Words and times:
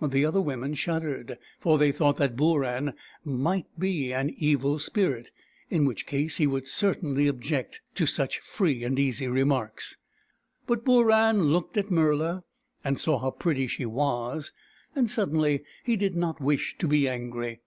The 0.00 0.24
other 0.24 0.40
women 0.40 0.74
shuddered, 0.74 1.38
for 1.58 1.76
they 1.76 1.90
thought 1.90 2.16
that 2.18 2.36
Booran 2.36 2.94
might 3.24 3.66
be 3.76 4.12
an 4.12 4.32
evil 4.36 4.78
spirit, 4.78 5.32
in 5.70 5.84
which 5.86 6.06
case 6.06 6.36
he 6.36 6.46
would 6.46 6.68
certainly 6.68 7.26
object 7.26 7.80
to 7.96 8.04
92 8.04 8.14
BOORAN, 8.14 8.14
THE 8.14 8.16
PELICAN 8.16 8.34
such 8.34 8.38
free 8.46 8.84
and 8.84 8.98
easy 9.00 9.26
remarks. 9.26 9.96
But 10.68 10.84
Booran 10.84 11.50
looked 11.50 11.76
at 11.76 11.90
Murla, 11.90 12.44
and 12.84 12.96
saw 12.96 13.18
how 13.18 13.32
pretty 13.32 13.66
she 13.66 13.84
was, 13.84 14.52
and 14.94 15.10
sud 15.10 15.32
denly 15.32 15.64
he 15.82 15.96
did 15.96 16.14
not 16.14 16.40
wish 16.40 16.78
to 16.78 16.86
be 16.86 17.08
angry. 17.08 17.58